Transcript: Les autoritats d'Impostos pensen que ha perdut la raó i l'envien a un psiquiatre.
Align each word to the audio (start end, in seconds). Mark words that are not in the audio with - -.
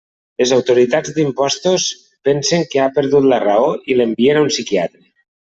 Les 0.43 0.53
autoritats 0.55 1.13
d'Impostos 1.17 1.85
pensen 2.29 2.65
que 2.73 2.81
ha 2.81 2.89
perdut 2.97 3.31
la 3.35 3.41
raó 3.47 3.71
i 3.93 4.01
l'envien 4.03 4.41
a 4.41 4.45
un 4.49 4.53
psiquiatre. 4.57 5.07